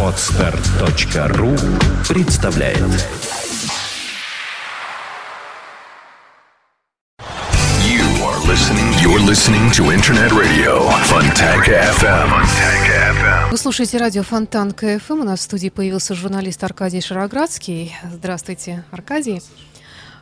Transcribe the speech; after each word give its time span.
Отстар.ру 0.00 1.56
представляет 2.08 2.78
You 7.80 8.04
are 8.22 8.38
listening. 8.46 8.92
You're 9.02 9.18
listening 9.18 9.72
to 9.72 9.90
Internet 9.92 10.30
Radio 10.30 10.88
Fontanka 11.10 11.72
FM. 11.98 12.28
Fontanka 12.30 12.94
FM. 13.10 13.50
Вы 13.50 13.56
слушаете 13.56 13.98
радио 13.98 14.22
Фонтан 14.22 14.70
КФМ. 14.70 15.20
У 15.20 15.24
нас 15.24 15.40
в 15.40 15.42
студии 15.42 15.68
появился 15.68 16.14
журналист 16.14 16.62
Аркадий 16.62 17.00
Шароградский. 17.00 17.92
Здравствуйте, 18.08 18.84
Аркадий. 18.92 19.42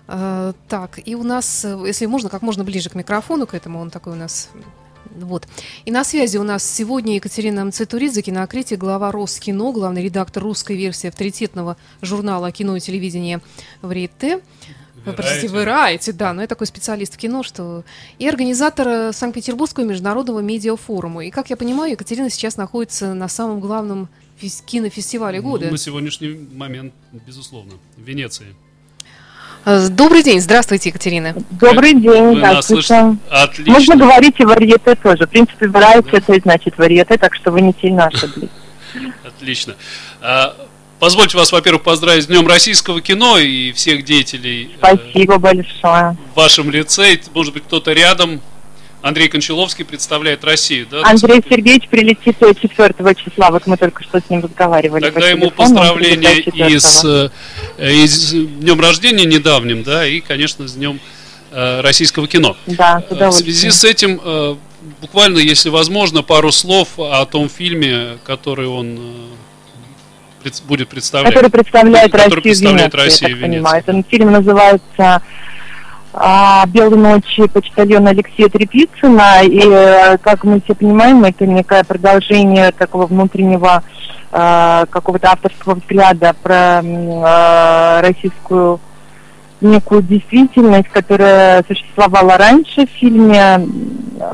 Э, 0.08 0.54
Так, 0.68 1.00
и 1.04 1.14
у 1.14 1.22
нас, 1.22 1.66
э, 1.66 1.78
если 1.86 2.06
можно, 2.06 2.30
как 2.30 2.40
можно 2.40 2.64
ближе 2.64 2.88
к 2.88 2.94
микрофону, 2.94 3.46
к 3.46 3.52
этому 3.52 3.78
он 3.78 3.90
такой 3.90 4.14
у 4.14 4.16
нас 4.16 4.48
вот. 5.16 5.46
И 5.84 5.90
на 5.90 6.04
связи 6.04 6.36
у 6.36 6.42
нас 6.42 6.64
сегодня 6.64 7.16
Екатерина 7.16 7.64
Мцетуридзе, 7.64 8.22
кинокритик, 8.22 8.78
глава 8.78 9.12
Роскино, 9.12 9.72
главный 9.72 10.04
редактор 10.04 10.42
русской 10.42 10.76
версии 10.76 11.08
авторитетного 11.08 11.76
журнала 12.00 12.50
«Кино 12.52 12.76
и 12.76 12.80
телевидение» 12.80 13.40
Врите. 13.82 14.40
Вы, 15.04 15.14
Простите, 15.14 15.48
Variety, 15.48 16.12
да, 16.12 16.32
но 16.32 16.42
я 16.42 16.46
такой 16.46 16.68
специалист 16.68 17.14
в 17.14 17.16
кино, 17.16 17.42
что... 17.42 17.82
И 18.20 18.28
организатор 18.28 18.86
э, 18.86 19.12
Санкт-Петербургского 19.12 19.84
международного 19.84 20.38
медиафорума. 20.38 21.24
И, 21.24 21.30
как 21.30 21.50
я 21.50 21.56
понимаю, 21.56 21.92
Екатерина 21.92 22.30
сейчас 22.30 22.56
находится 22.56 23.12
на 23.12 23.26
самом 23.26 23.58
главном 23.58 24.08
фес- 24.40 24.62
кинофестивале 24.64 25.40
года. 25.40 25.66
Ну, 25.66 25.72
на 25.72 25.78
сегодняшний 25.78 26.48
момент, 26.52 26.94
безусловно, 27.26 27.72
в 27.96 28.02
Венеции. 28.02 28.54
Э, 29.64 29.88
Добрый 29.88 30.22
день, 30.22 30.40
здравствуйте, 30.40 30.88
Екатерина. 30.88 31.34
Добрый 31.50 31.94
день, 31.94 32.36
здравствуйте. 32.36 33.16
Отлично. 33.30 33.72
Можно 33.72 33.96
говорить 33.96 34.34
и 34.38 34.44
варьете 34.44 34.94
тоже. 34.96 35.26
В 35.26 35.30
принципе, 35.30 35.68
варьете, 35.68 36.08
это 36.12 36.34
и 36.34 36.40
значит 36.40 36.76
варьете, 36.78 37.16
так 37.16 37.34
что 37.34 37.50
вы 37.50 37.60
не 37.60 37.74
сильно 37.80 38.06
ошиблись. 38.06 38.50
Отлично. 39.24 39.74
А, 40.20 40.54
Позвольте 41.02 41.36
вас, 41.36 41.50
во-первых, 41.50 41.82
поздравить 41.82 42.22
с 42.22 42.26
Днем 42.28 42.46
российского 42.46 43.00
кино 43.00 43.36
и 43.36 43.72
всех 43.72 44.04
деятелей 44.04 44.70
э, 44.80 44.96
Спасибо 44.96 45.38
большое. 45.38 46.16
в 46.32 46.36
вашем 46.36 46.70
лице. 46.70 47.18
Может 47.34 47.54
быть, 47.54 47.64
кто-то 47.64 47.92
рядом. 47.92 48.40
Андрей 49.02 49.28
Кончаловский 49.28 49.84
представляет 49.84 50.44
Россию, 50.44 50.86
да? 50.90 51.02
Андрей 51.04 51.42
Сергеевич 51.48 51.88
прилетит 51.88 52.36
4 52.38 53.14
числа, 53.16 53.50
вот 53.50 53.66
мы 53.66 53.76
только 53.76 54.02
что 54.04 54.20
с 54.20 54.30
ним 54.30 54.42
разговаривали. 54.42 55.02
Тогда 55.02 55.20
по 55.20 55.24
ему 55.24 55.46
телефону, 55.46 55.56
поздравления 55.56 56.34
и 56.38 56.78
с, 56.78 57.04
4-го. 57.04 57.30
э, 57.78 57.92
и 57.92 58.06
с 58.06 58.30
Днем 58.30 58.80
рождения 58.80 59.24
недавним, 59.24 59.82
да, 59.82 60.06
и, 60.06 60.20
конечно, 60.20 60.68
с 60.68 60.74
Днем 60.74 61.00
э, 61.50 61.80
российского 61.80 62.28
кино. 62.28 62.56
Да, 62.66 63.02
Э, 63.10 63.28
В 63.28 63.32
связи 63.32 63.70
с 63.70 63.82
этим, 63.84 64.20
буквально, 65.00 65.38
если 65.38 65.68
возможно, 65.68 66.22
пару 66.22 66.52
слов 66.52 66.88
о 66.98 67.24
том 67.26 67.48
фильме, 67.48 68.18
который 68.24 68.68
он 68.68 69.00
будет 70.66 70.88
представлять. 70.88 71.34
Который 71.34 71.50
представляет 71.50 72.10
Который 72.12 72.26
Россию 72.26 72.42
представляет 72.42 72.92
в 72.92 72.96
Венеции, 72.96 73.04
Россию 73.10 73.30
я 73.30 73.36
так 73.36 73.42
Венеции. 73.44 73.62
понимаю. 73.62 73.84
Этот 73.86 74.08
фильм 74.10 74.32
называется 74.32 75.22
а, 76.14 76.66
«Белые 76.66 77.00
ночи» 77.00 77.46
почтальона 77.46 78.10
Алексея 78.10 78.48
Трепицына. 78.48 79.42
И, 79.44 79.60
э, 79.64 80.18
как 80.18 80.44
мы 80.44 80.60
все 80.60 80.74
понимаем, 80.74 81.24
это 81.24 81.46
некое 81.46 81.84
продолжение 81.84 82.70
такого 82.72 83.06
внутреннего 83.06 83.82
э, 84.30 84.84
какого-то 84.90 85.30
авторского 85.32 85.76
взгляда 85.76 86.34
про 86.42 86.82
э, 86.82 88.00
российскую 88.02 88.80
некую 89.62 90.02
действительность, 90.02 90.88
которая 90.88 91.62
существовала 91.66 92.36
раньше 92.36 92.86
в 92.86 92.90
фильме 92.90 93.60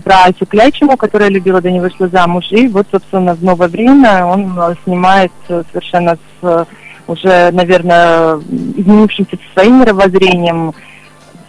про 0.03 0.25
Асю 0.25 0.47
Клячему, 0.47 0.97
которая 0.97 1.29
любила, 1.29 1.61
да 1.61 1.71
не 1.71 1.81
вышла 1.81 2.09
замуж. 2.09 2.47
И 2.51 2.67
вот, 2.67 2.87
собственно, 2.91 3.34
в 3.34 3.45
новое 3.45 3.69
время 3.69 4.25
он 4.25 4.59
снимает 4.84 5.33
совершенно 5.47 6.17
с 6.41 6.67
уже, 7.09 7.51
наверное, 7.53 8.37
изменившимся 8.77 9.39
своим 9.55 9.81
мировоззрением 9.81 10.75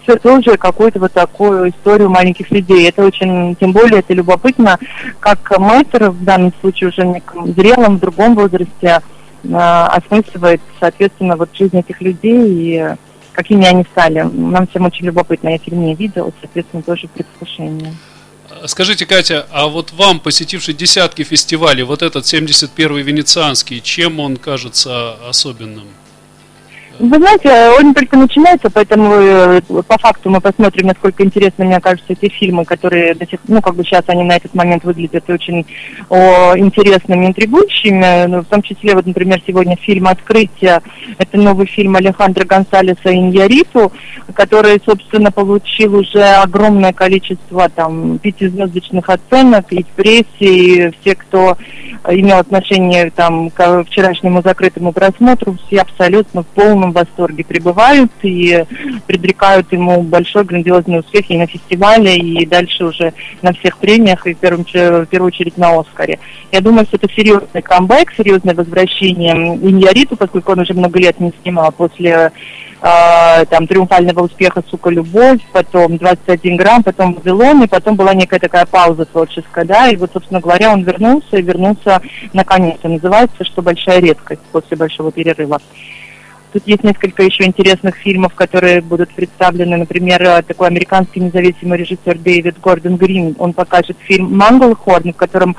все 0.10 0.18
тоже 0.18 0.58
какую-то 0.58 1.00
вот 1.00 1.14
такую 1.14 1.70
историю 1.70 2.10
маленьких 2.10 2.50
людей. 2.52 2.90
Это 2.90 3.06
очень, 3.06 3.56
тем 3.56 3.72
более, 3.72 4.00
это 4.00 4.14
любопытно, 4.14 4.80
как 5.20 5.58
мэтр 5.60 6.10
в 6.10 6.24
данном 6.24 6.54
случае 6.62 6.90
уже 6.90 7.04
в 7.04 7.08
неком 7.08 7.54
зрелом, 7.54 7.98
в 7.98 8.00
другом 8.00 8.36
возрасте 8.36 9.02
э, 9.44 9.54
осмысливает, 9.54 10.62
соответственно, 10.80 11.38
вот 11.38 11.50
жизнь 11.54 11.78
этих 11.78 12.02
людей 12.02 12.44
и 12.48 12.96
какими 13.34 13.66
они 13.66 13.86
стали. 13.92 14.22
Нам 14.22 14.68
всем 14.68 14.86
очень 14.86 15.06
любопытно. 15.06 15.50
Я 15.50 15.58
фильм 15.60 15.86
не 15.86 15.96
видела, 15.96 16.32
соответственно, 16.42 16.82
тоже 16.82 17.08
предвкушение. 17.08 17.94
Скажите, 18.66 19.06
Катя, 19.06 19.46
а 19.52 19.68
вот 19.68 19.94
вам, 19.94 20.20
посетивший 20.20 20.74
десятки 20.74 21.24
фестивалей, 21.24 21.84
вот 21.84 22.02
этот 22.02 22.26
71-й 22.26 23.04
венецианский, 23.04 23.80
чем 23.80 24.20
он 24.20 24.38
кажется 24.38 25.14
особенным? 25.30 25.86
Вы 27.00 27.16
знаете, 27.16 27.80
он 27.80 27.94
только 27.94 28.18
начинается, 28.18 28.70
поэтому 28.70 29.14
э, 29.14 29.62
по 29.62 29.98
факту 29.98 30.30
мы 30.30 30.42
посмотрим, 30.42 30.88
насколько 30.88 31.24
интересны, 31.24 31.64
мне 31.64 31.80
кажется, 31.80 32.12
эти 32.12 32.30
фильмы, 32.30 32.66
которые 32.66 33.16
до 33.16 33.26
сих 33.26 33.40
ну, 33.48 33.62
как 33.62 33.76
бы 33.76 33.86
сейчас 33.86 34.04
они 34.08 34.26
на 34.26 34.36
этот 34.36 34.54
момент 34.54 34.84
выглядят 34.84 35.30
очень 35.30 35.66
о, 36.10 36.58
интересными, 36.58 37.28
интригующими. 37.28 38.26
Ну, 38.26 38.42
в 38.42 38.48
том 38.48 38.62
числе, 38.62 38.96
вот, 38.96 39.06
например, 39.06 39.42
сегодня 39.48 39.78
фильм 39.78 40.08
«Открытие». 40.10 40.82
Это 41.18 41.38
новый 41.38 41.68
фильм 41.68 41.96
Алехандро 41.96 42.44
Гонсалеса 42.44 43.14
«Иньяриту», 43.14 43.94
который, 44.34 44.82
собственно, 44.86 45.32
получил 45.32 45.96
уже 45.96 46.22
огромное 46.22 46.92
количество 46.92 47.70
там 47.70 48.20
пятизвездочных 48.20 49.10
оценок 49.10 49.72
и 49.72 49.84
в 49.84 49.88
прессе, 49.88 50.26
и 50.40 50.92
все, 51.00 51.16
кто 51.16 51.58
имел 52.08 52.38
отношение 52.38 53.12
там, 53.12 53.50
к 53.50 53.84
вчерашнему 53.86 54.42
закрытому 54.42 54.92
просмотру, 54.92 55.58
все 55.66 55.82
абсолютно 55.82 56.44
в 56.44 56.48
полном 56.48 56.92
восторге 56.92 57.44
пребывают 57.44 58.12
и 58.24 58.66
предрекают 59.08 59.72
ему 59.72 60.02
большой 60.02 60.44
грандиозный 60.44 61.00
успех 61.00 61.30
и 61.30 61.38
на 61.38 61.48
фестивале, 61.48 62.16
и 62.18 62.46
дальше 62.46 62.86
уже 62.86 63.14
на 63.42 63.54
всех 63.54 63.78
премиях, 63.78 64.26
и 64.28 64.34
в, 64.34 64.38
первом, 64.38 64.66
ч- 64.66 65.04
в 65.04 65.06
первую 65.08 65.28
очередь 65.28 65.58
на 65.58 65.80
Оскаре. 65.80 66.20
Я 66.52 66.62
думаю, 66.62 66.86
что 66.86 66.98
это 66.98 67.08
серьезный 67.14 67.62
камбэк, 67.62 68.14
серьезное 68.16 68.56
возвращение 68.56 69.34
Иньяриту, 69.58 70.16
поскольку 70.16 70.52
он 70.54 70.60
уже 70.60 70.74
много 70.74 71.00
лет 71.00 71.20
не 71.20 71.34
снимал 71.42 71.72
после 71.72 72.32
э, 72.82 73.46
там 73.46 73.68
триумфального 73.68 74.22
успеха 74.22 74.64
«Сука, 74.70 74.90
любовь», 74.90 75.40
потом 75.52 75.94
«21 75.94 76.56
грамм», 76.56 76.84
потом 76.84 77.14
«Вавилон», 77.14 77.64
и 77.64 77.68
потом 77.68 77.96
была 77.96 78.14
некая 78.14 78.40
такая 78.40 78.66
пауза 78.66 79.06
творческая, 79.06 79.66
да, 79.66 79.90
и 79.90 79.96
вот, 79.96 80.12
собственно 80.14 80.40
говоря, 80.40 80.72
он 80.72 80.84
вернулся, 80.84 81.38
и 81.38 81.42
вернулся 81.42 82.02
наконец-то. 82.34 82.88
Называется 82.88 83.44
«Что 83.44 83.62
большая 83.62 84.00
редкость» 84.00 84.42
после 84.52 84.78
большого 84.78 85.12
перерыва. 85.12 85.60
Тут 86.52 86.64
есть 86.66 86.84
несколько 86.84 87.22
еще 87.22 87.46
интересных 87.46 87.96
фильмов, 87.96 88.34
которые 88.34 88.82
будут 88.82 89.14
представлены. 89.14 89.78
Например, 89.78 90.22
э, 90.22 90.42
такой 90.42 90.68
американский 90.68 91.20
независимый 91.20 91.78
режиссер 91.78 92.18
Дэвид 92.18 92.60
Гордон 92.60 92.98
Грин. 92.98 93.36
Он 93.38 93.54
покажет 93.54 93.98
фильм 94.00 94.36
«Манглхорн», 94.36 95.14
в 95.14 95.16
котором 95.16 95.56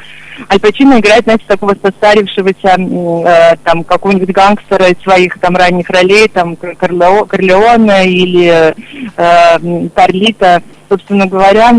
Аль 0.51 0.59
Пачино 0.59 0.99
играет, 0.99 1.25
знаете, 1.25 1.45
такого 1.47 1.77
состарившегося 1.81 2.77
э, 2.77 3.57
там 3.63 3.85
какого-нибудь 3.85 4.31
гангстера 4.31 4.89
из 4.89 5.01
своих 5.03 5.39
там 5.39 5.57
ранних 5.57 5.89
ролей, 5.91 6.27
там 6.29 6.57
Корлеона 6.57 8.05
или 8.05 8.75
э, 9.17 9.59
м, 9.63 9.91
Карлита. 9.91 10.63
Собственно 10.89 11.27
говоря, 11.27 11.73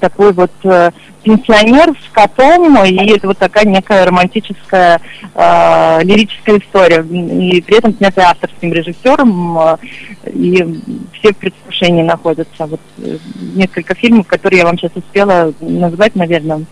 такой 0.00 0.32
вот 0.32 0.52
э, 0.64 0.90
пенсионер 1.22 1.94
с 1.98 2.12
котом, 2.12 2.82
и 2.84 3.10
это 3.10 3.26
вот 3.28 3.38
такая 3.38 3.64
некая 3.64 4.04
романтическая 4.04 5.00
э, 5.34 6.00
лирическая 6.02 6.58
история. 6.58 7.02
И 7.02 7.60
при 7.60 7.78
этом 7.78 7.94
снятая 7.96 8.26
авторским 8.26 8.72
режиссером, 8.72 9.58
э, 9.58 9.76
и 10.32 10.80
все 11.12 11.32
в 11.32 11.36
предвкушении 11.36 12.02
находятся. 12.02 12.66
Вот 12.66 12.80
э, 12.98 13.18
несколько 13.54 13.94
фильмов, 13.94 14.26
которые 14.26 14.60
я 14.60 14.66
вам 14.66 14.78
сейчас 14.78 14.92
успела 14.94 15.52
назвать, 15.60 16.14
наверное, 16.14 16.64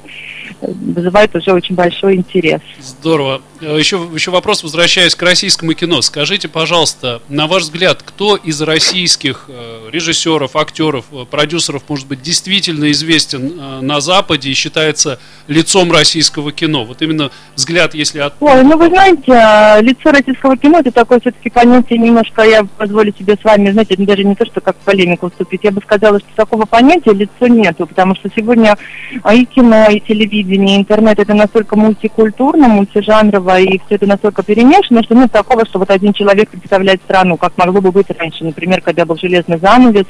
вызывают 0.61 1.35
уже 1.35 1.53
очень 1.53 1.75
большой 1.75 2.17
интерес. 2.17 2.61
Здорово. 2.81 3.43
Э, 3.61 3.77
Еще, 3.79 4.09
еще 4.15 4.31
вопрос, 4.31 4.63
возвращаясь 4.63 5.15
к 5.15 5.23
российскому 5.23 5.75
кино. 5.75 6.03
Скажите, 6.03 6.49
пожалуйста, 6.49 7.21
на 7.29 7.47
ваш 7.47 7.65
взгляд, 7.65 8.03
кто 8.03 8.37
из 8.37 8.61
российских 8.63 9.47
э, 9.49 9.89
режиссеров, 9.91 10.57
актеров, 10.57 11.07
э, 11.13 11.25
продюсеров, 11.31 11.83
может 11.89 12.07
быть, 12.07 12.23
действительно 12.23 12.91
известен 12.91 13.87
на 13.87 14.01
Западе 14.01 14.51
и 14.51 14.55
считается 14.55 15.19
лицом 15.47 15.93
российского 15.93 16.53
кино? 16.53 16.85
Вот 16.85 17.03
именно 17.03 17.31
взгляд, 17.55 17.95
если 17.95 18.21
от... 18.21 18.35
Ой, 18.41 18.63
ну 18.65 18.77
вы 18.77 18.89
знаете, 18.89 19.33
э, 19.33 19.83
лицо 19.83 20.11
российского 20.11 20.57
кино 20.57 20.81
это 20.81 20.91
такое 20.91 21.21
все-таки 21.21 21.51
понятие 21.51 21.99
немножко, 21.99 22.43
я 22.43 22.65
позволю 22.65 23.13
себе 23.19 23.37
с 23.41 23.45
вами, 23.45 23.71
знаете, 23.71 23.95
это 23.95 24.07
даже 24.07 24.25
не 24.25 24.35
то, 24.35 24.47
что 24.47 24.61
как 24.61 24.77
в 24.77 24.81
полемику 24.81 25.31
вступить, 25.31 25.65
я 25.65 25.71
бы 25.71 25.81
сказала, 25.83 26.19
что 26.19 26.29
такого 26.35 26.65
понятия 26.65 27.13
лицо 27.13 27.47
нету, 27.47 27.87
потому 27.87 28.15
что 28.15 28.31
сегодня 28.35 28.77
а, 29.23 29.35
и 29.35 29.45
кино, 29.45 29.89
и 29.91 30.01
телевидение, 30.43 30.79
интернет 30.79 31.19
это 31.19 31.35
настолько 31.35 31.77
мультикультурно, 31.77 32.69
мультижанрово, 32.69 33.61
и 33.61 33.79
все 33.87 33.97
это 33.97 34.07
настолько 34.07 34.43
перемешано, 34.43 35.03
что 35.03 35.15
нет 35.15 35.33
такого, 35.33 35.67
что 35.67 35.79
вот 35.79 35.91
один 35.91 36.13
человек 36.13 36.49
представляет 36.51 37.03
страну, 37.03 37.37
как 37.37 37.57
могло 37.59 37.81
бы 37.81 37.93
быть 37.93 38.07
раньше, 38.19 38.45
например, 38.45 38.81
когда 38.81 39.05
был 39.05 39.17
железный 39.17 39.59
занавес, 39.59 40.07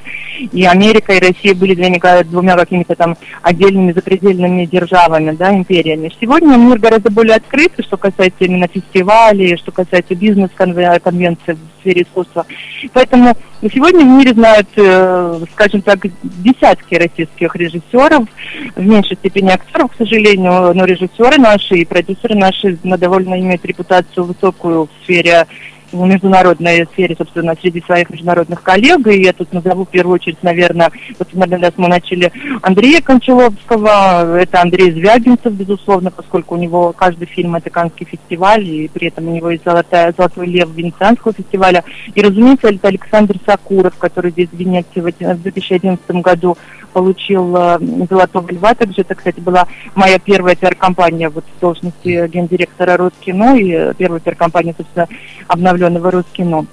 и 0.53 0.65
Америка, 0.65 1.13
и 1.13 1.21
Россия 1.21 1.55
были 1.55 1.75
для 1.75 1.91
меня 1.91 2.23
двумя 2.25 2.57
какими-то 2.57 2.95
там 2.95 3.17
отдельными 3.43 3.93
запретными 3.93 4.21
отдельными 4.31 4.67
державами, 4.67 5.33
да, 5.33 5.55
империями. 5.55 6.13
Сегодня 6.21 6.57
мир 6.57 6.79
гораздо 6.79 7.11
более 7.11 7.37
открытый, 7.37 7.85
что 7.85 7.97
касается 7.97 8.45
именно 8.45 8.69
фестивалей, 8.69 9.57
что 9.57 9.73
касается 9.73 10.15
бизнес-конвенций 10.15 11.55
в 11.55 11.80
сфере 11.81 12.03
искусства. 12.03 12.47
Поэтому 12.93 13.37
сегодня 13.63 14.05
в 14.05 14.09
мире 14.09 14.33
знают, 14.33 14.69
э, 14.77 15.41
скажем 15.53 15.83
так, 15.83 16.01
десятки 16.23 16.95
российских 16.95 17.55
режиссеров, 17.57 18.29
в 18.77 18.87
меньшей 18.87 19.17
степени 19.17 19.51
актеров, 19.51 19.93
к 19.93 19.97
сожалению, 19.97 20.73
но 20.75 20.85
режиссеры 20.85 21.39
наши 21.39 21.79
и 21.79 21.85
продюсеры 21.85 22.35
наши 22.37 22.79
довольно 22.83 23.39
имеют 23.39 23.65
репутацию 23.65 24.25
высокую 24.25 24.85
в 24.85 25.05
сфере 25.05 25.47
в 25.93 26.07
международной 26.07 26.87
сфере, 26.93 27.15
собственно, 27.17 27.55
среди 27.61 27.81
своих 27.83 28.11
международных 28.11 28.63
коллег. 28.63 29.07
И 29.07 29.23
я 29.23 29.33
тут 29.33 29.53
назову 29.53 29.85
в 29.85 29.89
первую 29.89 30.15
очередь, 30.15 30.43
наверное, 30.43 30.91
вот, 31.19 31.29
наверное, 31.33 31.73
мы 31.77 31.89
начали 31.89 32.33
Андрея 32.63 33.01
Кончаловского, 33.01 34.39
это 34.39 34.61
Андрей 34.61 34.93
Звягинцев, 34.93 35.53
безусловно, 35.53 36.11
поскольку 36.11 36.55
у 36.55 36.59
него 36.59 36.93
каждый 36.93 37.27
фильм 37.27 37.57
это 37.57 37.71
Каннский 37.71 38.07
фестиваль, 38.07 38.67
и 38.67 38.89
при 38.89 39.09
этом 39.09 39.29
у 39.29 39.35
него 39.35 39.51
есть 39.51 39.65
золотая, 39.65 40.15
золотой 40.17 40.47
лев 40.47 40.69
Венецианского 40.75 41.33
фестиваля. 41.33 41.85
И, 42.15 42.21
разумеется, 42.21 42.69
это 42.69 42.89
Александр 42.89 43.37
Сакуров, 43.47 43.97
который 43.97 44.31
здесь 44.31 44.49
в 44.51 44.57
Венеции 44.57 45.01
в 45.01 45.43
2011 45.43 46.11
году 46.23 46.57
получил 46.93 47.55
э, 47.57 47.79
Золотого 48.09 48.51
Льва. 48.51 48.75
Также 48.75 49.03
это, 49.03 49.15
кстати, 49.15 49.41
была 49.41 49.67
моя 49.95 50.19
первая 50.19 50.55
пиар-компания 50.55 51.29
вот 51.29 51.45
в 51.57 51.61
должности 51.61 52.29
гендиректора 52.29 52.97
Роскино 52.97 53.57
и 53.57 53.95
первая 53.95 54.21
пиар-компания, 54.21 54.75
собственно, 54.77 55.09
обновленного 55.49 56.11
Роскино. 56.11 56.67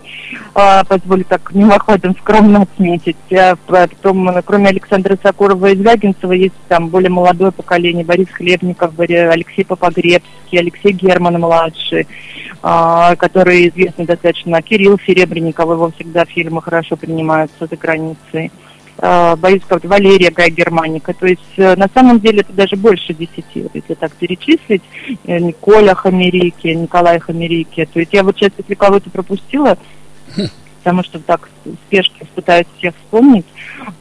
А, 0.53 0.83
позволю 0.83 1.23
так 1.23 1.53
мимоходом 1.53 2.15
скромно 2.17 2.63
отметить. 2.63 3.15
А, 3.31 3.55
потом, 3.67 4.29
кроме 4.45 4.69
Александра 4.69 5.17
Сокурова 5.21 5.67
и 5.67 5.75
Звягинцева, 5.75 6.31
есть 6.31 6.55
там 6.67 6.89
более 6.89 7.09
молодое 7.09 7.51
поколение. 7.51 8.03
Борис 8.03 8.29
Хлебников, 8.29 8.93
Алексей 8.99 9.63
Попогребский, 9.63 10.59
Алексей 10.59 10.91
Герман-младший, 10.91 12.07
а, 12.61 13.15
которые 13.15 13.69
известны 13.69 14.05
достаточно. 14.05 14.61
Кирилл 14.61 14.99
Серебренников, 15.05 15.69
его 15.69 15.91
всегда 15.91 16.25
фильмы 16.25 16.61
хорошо 16.61 16.95
принимаются 16.95 17.67
за 17.67 17.75
границей. 17.75 18.51
Э, 18.99 19.35
боюсь 19.35 19.61
Валерия 19.69 20.31
Гай 20.31 20.49
Германика. 20.49 21.13
То 21.13 21.27
есть 21.27 21.41
э, 21.57 21.75
на 21.75 21.87
самом 21.93 22.19
деле 22.19 22.41
это 22.41 22.53
даже 22.53 22.75
больше 22.75 23.13
десяти, 23.13 23.65
если 23.73 23.93
так 23.93 24.11
перечислить. 24.13 24.81
Э, 25.25 25.39
Николя 25.39 25.93
Хамерики, 25.93 26.67
Николай 26.67 27.19
Хамерики. 27.19 27.87
То 27.93 27.99
есть 27.99 28.13
я 28.13 28.23
вот 28.23 28.35
сейчас, 28.37 28.51
если 28.57 28.73
кого-то 28.73 29.09
пропустила, 29.11 29.77
потому 30.79 31.03
что 31.03 31.19
так 31.19 31.49
в 31.63 31.73
спешке 31.87 32.25
пытаюсь 32.33 32.65
всех 32.77 32.95
вспомнить. 32.95 33.45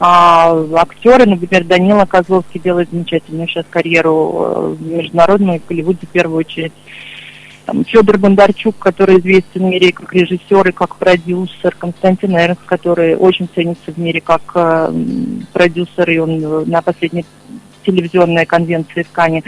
А, 0.00 0.56
актеры, 0.76 1.26
например, 1.26 1.64
Данила 1.64 2.06
Козловский 2.06 2.60
делает 2.60 2.90
замечательную 2.90 3.48
сейчас 3.48 3.66
карьеру 3.68 4.76
международную 4.80 5.60
в 5.60 5.66
Голливуде 5.66 6.06
в 6.06 6.10
первую 6.10 6.38
очередь 6.38 6.72
там, 7.66 7.84
Федор 7.84 8.16
Бондарчук, 8.16 8.78
который 8.78 9.18
известен 9.18 9.66
в 9.66 9.70
мире 9.70 9.92
как 9.92 10.12
режиссер 10.12 10.68
и 10.68 10.72
как 10.72 10.96
продюсер, 10.96 11.74
Константин 11.76 12.36
Эрнст, 12.36 12.62
который 12.64 13.16
очень 13.16 13.48
ценится 13.54 13.92
в 13.92 13.98
мире 13.98 14.20
как 14.20 14.42
э, 14.54 14.92
продюсер, 15.52 16.08
и 16.08 16.18
он 16.18 16.68
на 16.70 16.80
последней 16.80 17.26
телевизионной 17.84 18.46
конвенции 18.46 19.02
в 19.02 19.10
Кане 19.10 19.42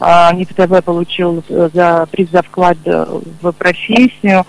э, 0.00 0.34
НИП-ТВ 0.34 0.84
получил 0.84 1.44
за 1.48 2.06
приз 2.10 2.30
за 2.30 2.42
вклад 2.42 2.78
в 2.84 3.52
профессию 3.52 4.46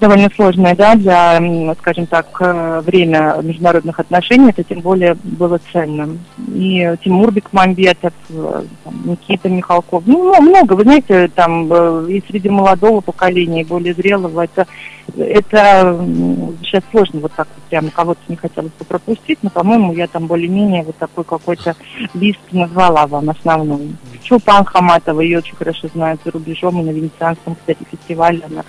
довольно 0.00 0.30
сложное, 0.34 0.74
да, 0.74 0.94
для, 0.94 1.74
скажем 1.80 2.06
так, 2.06 2.26
э, 2.40 2.80
время 2.84 3.36
международных 3.42 3.98
отношений, 3.98 4.50
это 4.50 4.62
тем 4.62 4.80
более 4.80 5.14
было 5.22 5.60
ценным. 5.72 6.20
И 6.54 6.94
Тимур 7.04 7.32
Бекмамбетов, 7.32 8.12
э, 8.30 8.62
Никита 9.04 9.48
Михалков, 9.48 10.04
ну, 10.06 10.40
много, 10.40 10.74
вы 10.74 10.82
знаете, 10.82 11.28
там 11.34 11.72
э, 11.72 12.06
и 12.10 12.22
среди 12.28 12.48
молодого 12.48 13.00
поколения, 13.00 13.62
и 13.62 13.64
более 13.64 13.94
зрелого, 13.94 14.42
это, 14.42 14.66
это 15.16 15.98
сейчас 16.62 16.82
сложно 16.90 17.20
вот 17.20 17.32
так 17.32 17.48
вот 17.54 17.64
прямо 17.64 17.90
кого-то 17.90 18.20
не 18.28 18.36
хотелось 18.36 18.72
бы 18.78 18.84
пропустить, 18.84 19.38
но, 19.42 19.50
по-моему, 19.50 19.92
я 19.92 20.06
там 20.06 20.26
более-менее 20.26 20.84
вот 20.84 20.96
такой 20.96 21.24
какой-то 21.24 21.74
лист 22.14 22.40
назвала 22.52 23.06
вам 23.06 23.30
основной. 23.30 23.96
Чупан 24.22 24.64
Хаматова, 24.64 25.20
ее 25.20 25.38
очень 25.38 25.56
хорошо 25.56 25.88
знают 25.88 26.20
за 26.24 26.30
рубежом, 26.30 26.80
и 26.80 26.84
на 26.84 26.90
Венецианском, 26.90 27.54
кстати, 27.54 27.78
фестивале. 27.90 28.42
Она 28.48 28.64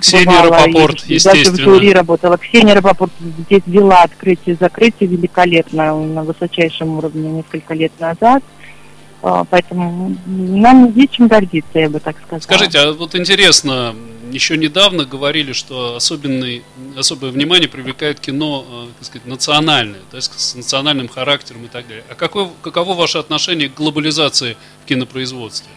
Ксения 0.00 0.42
Рапопорт, 0.42 1.04
и, 1.06 1.14
естественно. 1.14 1.56
Даже 1.56 1.70
в 1.70 1.74
жюри 1.74 1.92
работала. 1.92 2.38
Ксения 2.38 2.74
Рапопорт 2.74 3.12
здесь 3.46 3.62
вела 3.66 4.02
открытие 4.02 4.56
закрытие 4.58 5.08
великолепно 5.08 5.94
на 6.04 6.22
высочайшем 6.22 6.98
уровне 6.98 7.30
несколько 7.30 7.74
лет 7.74 7.92
назад. 7.98 8.42
А, 9.22 9.44
поэтому 9.44 10.14
нам 10.26 10.92
есть 10.94 11.12
чем 11.12 11.28
гордиться, 11.28 11.78
я 11.78 11.88
бы 11.88 11.98
так 11.98 12.16
сказала. 12.18 12.40
Скажите, 12.40 12.78
а 12.78 12.92
вот 12.92 13.14
интересно, 13.14 13.94
еще 14.30 14.58
недавно 14.58 15.06
говорили, 15.06 15.52
что 15.52 15.96
особенный, 15.96 16.62
особое 16.94 17.30
внимание 17.30 17.66
привлекает 17.66 18.20
кино, 18.20 18.66
э, 18.68 18.86
так 18.98 19.06
сказать, 19.06 19.26
национальное, 19.26 20.00
то 20.10 20.18
есть 20.18 20.38
с 20.38 20.54
национальным 20.54 21.08
характером 21.08 21.64
и 21.64 21.68
так 21.68 21.88
далее. 21.88 22.04
А 22.10 22.14
какое, 22.14 22.50
каково 22.60 22.92
ваше 22.92 23.16
отношение 23.16 23.70
к 23.70 23.74
глобализации 23.74 24.58
в 24.82 24.88
кинопроизводстве? 24.88 25.70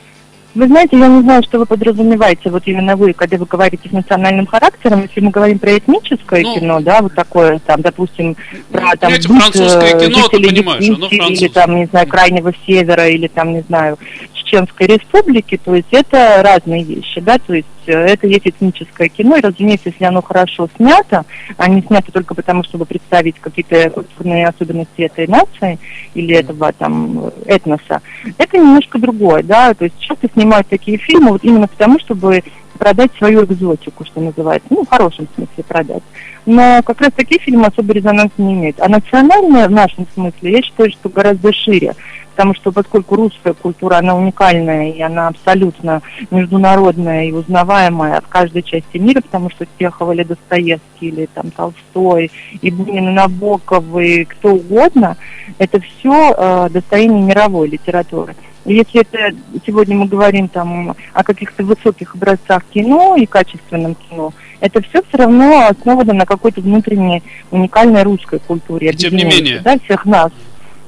Вы 0.56 0.68
знаете, 0.68 0.98
я 0.98 1.08
не 1.08 1.22
знаю, 1.22 1.44
что 1.44 1.60
вы 1.60 1.66
подразумеваете, 1.66 2.50
вот 2.50 2.64
именно 2.66 2.96
вы, 2.96 3.14
когда 3.14 3.38
вы 3.38 3.46
говорите 3.46 3.90
с 3.90 3.92
национальным 3.92 4.48
характером, 4.48 5.04
если 5.04 5.20
мы 5.20 5.30
говорим 5.30 5.60
про 5.60 5.78
этническое 5.78 6.42
ну, 6.42 6.56
кино, 6.56 6.80
да, 6.80 7.02
вот 7.02 7.14
такое, 7.14 7.60
там, 7.60 7.82
допустим, 7.82 8.36
про 8.72 8.82
ну, 8.82 8.92
там, 9.00 9.12
быт, 9.12 9.24
французское 9.24 9.96
э, 9.96 10.06
кино, 10.08 10.28
ты 10.28 10.40
понимаешь, 10.40 10.90
оно 10.90 11.08
Или 11.08 11.48
там, 11.48 11.76
не 11.76 11.86
знаю, 11.86 12.08
Крайнего 12.08 12.54
Севера, 12.66 13.08
или 13.08 13.28
там, 13.28 13.54
не 13.54 13.62
знаю, 13.62 14.00
Чеченской 14.48 14.88
Республики, 14.88 15.60
то 15.64 15.76
есть 15.76 15.88
это 15.92 16.42
разные 16.44 16.84
вещи, 16.84 17.20
да, 17.20 17.38
то 17.38 17.54
есть 17.54 17.68
э, 17.86 17.92
это 17.92 18.28
есть 18.28 18.48
этническое 18.48 19.10
кино, 19.10 19.36
и, 19.36 19.42
разумеется, 19.42 19.90
если 19.90 20.06
оно 20.06 20.22
хорошо 20.22 20.70
снято, 20.78 21.26
а 21.58 21.68
не 21.68 21.82
снято 21.82 22.12
только 22.12 22.34
потому, 22.34 22.64
чтобы 22.64 22.86
представить 22.86 23.36
какие-то 23.40 23.90
культурные 23.90 24.48
особенности 24.48 25.02
этой 25.02 25.28
нации 25.28 25.80
или 26.14 26.36
этого 26.36 26.72
там 26.72 27.32
этноса, 27.46 28.02
это 28.38 28.58
немножко 28.58 29.00
другое, 29.00 29.44
да, 29.44 29.74
то 29.74 29.86
есть 29.86 30.00
часто 30.00 30.30
снимают 30.34 30.68
такие 30.68 30.98
фильмы 30.98 31.32
вот 31.32 31.44
именно 31.44 31.68
потому, 31.68 32.00
чтобы 32.00 32.44
продать 32.78 33.12
свою 33.18 33.44
экзотику, 33.44 34.06
что 34.06 34.22
называется, 34.22 34.68
ну, 34.70 34.86
в 34.86 34.90
хорошем 34.90 35.28
смысле 35.36 35.64
продать. 35.68 36.04
Но 36.46 36.82
как 36.86 37.02
раз 37.02 37.12
такие 37.14 37.42
фильмы 37.42 37.66
особо 37.66 37.94
резонанса 37.94 38.34
не 38.38 38.54
имеют. 38.54 38.80
А 38.80 38.88
национальное 38.88 39.68
в 39.68 39.72
нашем 39.72 40.08
смысле, 40.14 40.52
я 40.52 40.62
считаю, 40.62 40.92
что 40.92 41.10
гораздо 41.10 41.52
шире 41.52 41.96
потому 42.38 42.54
что 42.54 42.72
поскольку 42.72 43.16
русская 43.16 43.54
культура, 43.54 43.96
она 43.96 44.16
уникальная, 44.16 44.92
и 44.92 45.02
она 45.02 45.30
абсолютно 45.30 46.04
международная 46.30 47.26
и 47.26 47.32
узнаваемая 47.32 48.22
в 48.22 48.28
каждой 48.28 48.62
части 48.62 48.98
мира, 48.98 49.22
потому 49.22 49.50
что 49.50 49.66
Чехов 49.80 50.14
или 50.14 50.22
Достоевский, 50.22 51.08
или 51.08 51.28
там 51.34 51.50
Толстой, 51.50 52.30
и 52.62 52.70
Бунин, 52.70 53.10
и 53.10 53.12
Набоков, 53.12 53.84
и 53.98 54.24
кто 54.26 54.54
угодно, 54.54 55.18
это 55.58 55.80
все 55.80 56.36
э, 56.38 56.70
достояние 56.70 57.24
мировой 57.24 57.70
литературы. 57.70 58.36
И 58.66 58.76
если 58.76 59.02
это 59.02 59.36
сегодня 59.66 59.96
мы 59.96 60.06
говорим 60.06 60.48
там 60.48 60.96
о 61.14 61.24
каких-то 61.24 61.64
высоких 61.64 62.14
образцах 62.14 62.66
кино 62.72 63.16
и 63.16 63.26
качественном 63.26 63.96
кино, 63.96 64.32
это 64.60 64.82
все 64.82 65.02
все 65.08 65.18
равно 65.18 65.68
основано 65.68 66.14
на 66.14 66.26
какой-то 66.28 66.62
внутренней 66.62 67.24
уникальной 67.50 68.04
русской 68.04 68.40
культуре. 68.40 68.94
Тем 68.94 69.16
не 69.16 69.24
менее. 69.24 69.62
Да, 69.62 69.80
всех 69.80 70.06
нас. 70.06 70.32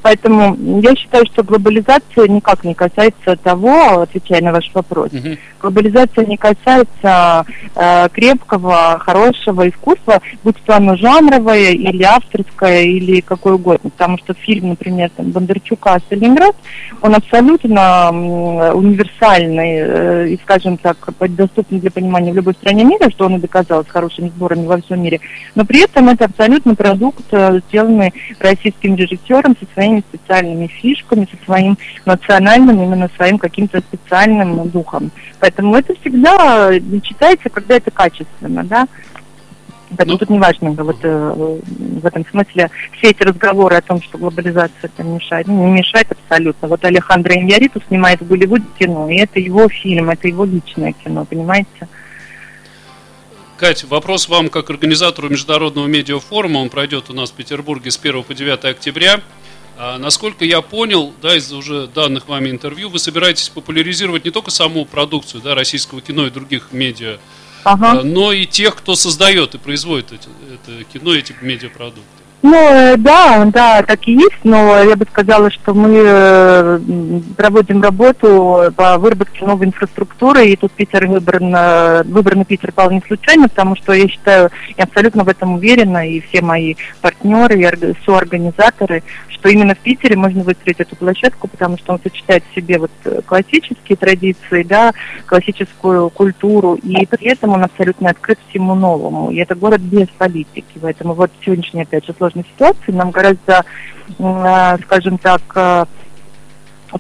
Поэтому 0.02 0.58
я 0.82 0.96
считаю, 0.96 1.26
что 1.26 1.44
глобализация 1.44 2.28
никак 2.28 2.64
не 2.64 2.74
касается 2.74 3.36
того, 3.36 4.02
отвечая 4.02 4.42
на 4.42 4.52
ваш 4.52 4.70
вопрос, 4.74 5.12
угу. 5.14 5.38
глобализация 5.62 6.26
не 6.26 6.38
касается 6.38 7.46
э, 7.76 8.10
крепкого, 8.12 9.00
хорошего 9.00 9.68
искусства, 9.68 10.22
будь 10.44 10.58
то 10.66 10.76
оно 10.76 10.96
жанровое 10.96 11.72
или 11.72 12.04
авторское, 12.04 12.84
или 12.84 13.22
какое 13.22 13.54
угодно. 13.54 13.90
Потому 13.90 14.18
что 14.18 14.34
фильм, 14.34 14.70
например, 14.70 15.10
там, 15.16 15.32
Бондарчука 15.32 16.00
«Сталинград», 16.06 16.56
он 17.02 17.16
абсолютно 17.16 18.10
универсальный 18.74 19.78
э, 19.80 20.28
и, 20.30 20.40
скажем 20.44 20.78
так, 20.78 20.98
доступный 21.30 21.80
для 21.80 21.92
понимания 21.92 22.32
в 22.32 22.36
любой 22.36 22.54
стране 22.54 22.84
мира, 22.84 23.10
что 23.10 23.26
он 23.26 23.36
и 23.36 23.40
доказал 23.40 23.84
с 23.84 23.88
хорошими 23.88 24.30
сборами 24.30 24.66
во 24.66 24.82
всем 24.82 25.02
мире. 25.02 25.20
Но 25.56 25.66
при 25.66 25.84
этом 25.84 26.10
это 26.10 26.26
абсолютно 26.26 26.76
продукт, 26.76 27.26
э, 27.32 27.60
сделанный 27.68 28.14
российским 28.40 28.96
режиссером 28.96 29.56
со 29.60 29.66
своими 29.74 29.89
своими 29.90 30.04
специальными 30.10 30.68
фишками, 30.68 31.28
со 31.30 31.46
своим 31.46 31.78
национальным, 32.06 32.82
именно 32.82 33.10
своим 33.16 33.38
каким-то 33.38 33.80
специальным 33.80 34.70
духом. 34.70 35.12
Поэтому 35.40 35.76
это 35.76 35.94
всегда 36.00 36.72
читается, 37.02 37.50
когда 37.50 37.76
это 37.76 37.92
качественно, 37.92 38.64
да. 38.64 38.88
Поэтому 39.90 40.12
ну, 40.12 40.18
тут 40.20 40.30
не 40.30 40.38
важно, 40.38 40.72
вот 40.72 40.98
э, 41.02 41.60
в 42.00 42.06
этом 42.06 42.24
смысле 42.30 42.70
все 42.92 43.10
эти 43.10 43.24
разговоры 43.24 43.76
о 43.76 43.82
том, 43.82 44.00
что 44.04 44.20
глобализация 44.20 44.72
это 44.84 45.02
мешает, 45.02 45.48
ну, 45.48 45.66
не 45.66 45.80
мешает 45.80 46.12
абсолютно. 46.12 46.68
Вот 46.68 46.86
Алехандро 46.86 47.34
Иньяриту 47.34 47.82
снимает 47.88 48.22
в 48.22 48.28
Голливуде 48.28 48.66
кино, 48.78 49.10
и 49.10 49.16
это 49.16 49.40
его 49.40 49.68
фильм, 49.68 50.12
это 50.12 50.28
его 50.28 50.46
личное 50.46 50.92
кино, 50.92 51.26
понимаете? 51.26 51.88
Кать, 53.60 53.84
вопрос 53.84 54.30
вам 54.30 54.48
как 54.48 54.70
организатору 54.70 55.28
международного 55.28 55.86
медиафорума. 55.86 56.60
Он 56.60 56.70
пройдет 56.70 57.10
у 57.10 57.14
нас 57.14 57.32
в 57.32 57.34
Петербурге 57.34 57.92
с 57.92 57.98
1 57.98 58.24
по 58.24 58.34
9 58.34 58.64
октября. 58.64 59.20
А, 59.82 59.98
насколько 59.98 60.44
я 60.44 60.62
понял, 60.62 61.14
да, 61.22 61.38
из 61.38 61.54
уже 61.54 61.88
данных 61.88 62.28
вами 62.28 62.50
интервью, 62.50 62.90
вы 62.90 63.00
собираетесь 63.00 63.48
популяризировать 63.48 64.26
не 64.26 64.32
только 64.32 64.52
саму 64.52 64.84
продукцию 64.84 65.42
да, 65.42 65.56
российского 65.56 66.02
кино 66.02 66.28
и 66.28 66.30
других 66.30 66.74
медиа, 66.74 67.18
ага. 67.64 67.92
А, 67.92 68.04
но 68.04 68.34
и 68.34 68.46
тех, 68.46 68.76
кто 68.76 68.96
создает 68.96 69.56
и 69.56 69.58
производит 69.58 70.12
эти, 70.12 70.28
это 70.54 70.84
кино, 70.84 71.16
эти 71.16 71.34
медиапродукты. 71.42 72.04
Ну, 72.42 72.56
э, 72.56 72.96
да, 72.96 73.44
да, 73.46 73.84
так 73.84 74.08
и 74.08 74.14
есть, 74.14 74.46
но 74.46 74.82
я 74.82 74.96
бы 74.96 75.06
сказала, 75.12 75.52
что 75.52 75.74
мы 75.74 75.90
э, 75.94 76.80
проводим 77.36 77.82
работу 77.82 78.72
по 78.78 78.98
выработке 78.98 79.46
новой 79.46 79.68
инфраструктуры, 79.68 80.48
и 80.48 80.56
тут 80.56 80.72
Питер 80.72 81.08
выбран, 81.08 81.54
э, 81.54 82.04
выбран 82.04 82.46
Питер 82.46 82.72
вполне 82.72 82.98
не 82.98 83.08
случайно, 83.08 83.50
потому 83.50 83.76
что 83.76 83.92
я 83.92 84.08
считаю, 84.08 84.52
я 84.78 84.86
абсолютно 84.86 85.26
в 85.26 85.28
этом 85.28 85.56
уверена, 85.56 86.08
и 86.08 86.22
все 86.22 86.42
мои 86.42 86.76
партнеры, 87.02 87.60
и 87.60 88.06
соорганизаторы, 88.06 89.04
что 89.28 89.50
именно 89.50 89.76
в 89.76 89.80
Питере 89.80 90.16
можно 90.16 90.44
выстроить 90.44 90.80
эту 90.80 90.96
площадку, 90.96 91.50
потому 91.50 91.78
что 91.78 91.94
он 91.94 92.00
сочетает 92.02 92.44
в 92.50 92.56
себе 92.56 92.80
вот 92.80 92.92
классические 93.26 93.98
традиции, 93.98 94.64
да, 94.64 94.94
классическую 95.26 96.10
культуру, 96.10 96.76
и 96.76 97.06
при 97.06 97.28
этом 97.28 97.52
он 97.52 97.66
абсолютно 97.66 98.12
открыт 98.12 98.40
всему 98.50 98.76
новому. 98.76 99.30
И 99.30 99.38
это 99.38 99.56
город 99.56 99.82
без 99.82 100.08
политики, 100.08 100.78
поэтому 100.82 101.14
вот 101.16 101.32
сегодняшний, 101.44 101.82
опять 101.82 102.06
же, 102.06 102.14
сложной 102.30 102.46
ситуации 102.54 102.92
нам 102.92 103.12
гораздо, 103.12 103.66
э, 104.18 104.78
скажем 104.84 105.18
так, 105.18 105.42
э, 105.56 105.86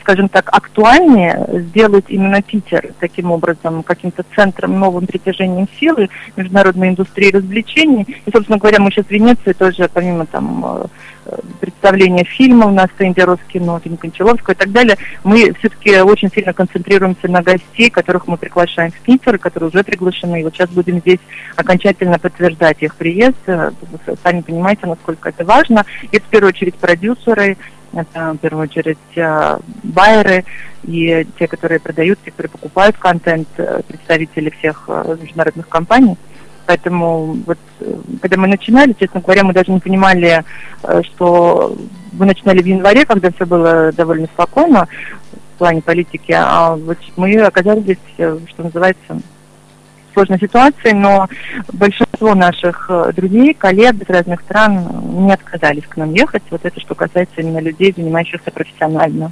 скажем 0.01 0.29
так, 0.29 0.49
актуальнее 0.51 1.47
сделать 1.71 2.05
именно 2.09 2.41
Питер 2.41 2.93
таким 2.99 3.31
образом 3.31 3.81
каким-то 3.81 4.23
центром, 4.35 4.79
новым 4.79 5.07
притяжением 5.07 5.67
силы 5.79 6.09
международной 6.35 6.89
индустрии 6.89 7.31
развлечений. 7.31 8.05
И, 8.25 8.31
собственно 8.31 8.59
говоря, 8.59 8.79
мы 8.79 8.91
сейчас 8.91 9.07
в 9.07 9.11
Венеции 9.11 9.53
тоже, 9.53 9.89
помимо 9.91 10.25
там 10.27 10.63
э, 11.25 11.37
представления 11.79 12.25
фильмов 12.25 12.73
на 12.73 12.87
стенде 12.87 13.23
Роскино, 13.23 13.79
фильм 13.79 13.97
Кончаловского 13.97 14.53
и 14.53 14.57
так 14.57 14.71
далее, 14.71 14.97
мы 15.23 15.53
все-таки 15.59 15.99
очень 16.01 16.29
сильно 16.29 16.53
концентрируемся 16.53 17.29
на 17.29 17.41
гостей, 17.41 17.89
которых 17.89 18.27
мы 18.27 18.37
приглашаем 18.37 18.91
в 18.91 18.99
Питер, 18.99 19.37
которые 19.37 19.69
уже 19.69 19.83
приглашены. 19.83 20.41
И 20.41 20.43
вот 20.43 20.53
сейчас 20.53 20.69
будем 20.69 20.99
здесь 20.99 21.19
окончательно 21.55 22.19
подтверждать 22.19 22.77
их 22.81 22.95
приезд. 22.95 23.37
Вы 23.47 24.17
сами 24.23 24.41
понимаете, 24.41 24.87
насколько 24.87 25.29
это 25.29 25.45
важно. 25.45 25.85
И 26.11 26.19
в 26.19 26.23
первую 26.23 26.49
очередь 26.49 26.75
продюсеры, 26.75 27.57
это 27.93 28.33
в 28.33 28.37
первую 28.37 28.63
очередь 28.63 28.97
э, 29.15 29.57
байеры 29.83 30.45
и 30.83 31.25
те, 31.39 31.47
которые 31.47 31.79
продают, 31.79 32.19
те, 32.23 32.31
которые 32.31 32.51
покупают 32.51 32.97
контент, 32.97 33.47
э, 33.57 33.81
представители 33.87 34.51
всех 34.51 34.85
э, 34.87 35.17
международных 35.19 35.67
компаний. 35.67 36.15
Поэтому 36.69 37.35
вот 37.47 37.57
когда 38.21 38.37
мы 38.37 38.47
начинали, 38.47 38.93
честно 38.99 39.21
говоря, 39.21 39.43
мы 39.43 39.53
даже 39.53 39.71
не 39.71 39.79
понимали, 39.79 40.43
что 41.01 41.75
мы 42.11 42.27
начинали 42.27 42.61
в 42.61 42.65
январе, 42.67 43.07
когда 43.07 43.31
все 43.31 43.47
было 43.47 43.91
довольно 43.91 44.27
спокойно 44.27 44.87
в 45.55 45.57
плане 45.57 45.81
политики, 45.81 46.31
а 46.31 46.75
вот 46.75 46.99
мы 47.17 47.33
оказались, 47.37 47.97
что 48.17 48.63
называется, 48.63 49.19
сложной 50.13 50.37
ситуации, 50.37 50.91
но 50.91 51.27
большинство 51.73 52.35
наших 52.35 52.85
э, 52.89 53.13
друзей, 53.15 53.53
коллег 53.53 53.95
из 54.01 54.09
разных 54.09 54.41
стран 54.41 55.25
не 55.25 55.31
отказались 55.31 55.85
к 55.87 55.97
нам 55.97 56.13
ехать. 56.13 56.43
Вот 56.49 56.61
это 56.65 56.79
что 56.79 56.93
касается 56.93 57.41
именно 57.41 57.59
людей, 57.59 57.93
занимающихся 57.95 58.51
профессионально 58.51 59.31